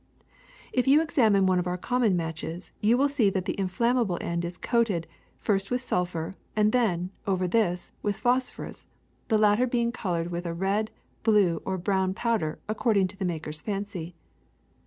[0.19, 0.25] ^^'
[0.73, 4.43] If you examine one of our common matches you will see that the inflammable end
[4.43, 5.05] is coated,
[5.37, 8.87] first with sulphur, and then, over this, with phosphorus,
[9.27, 10.89] the latter being colored with a red,
[11.21, 14.15] blue, or brown powder, according to the maker's fancy.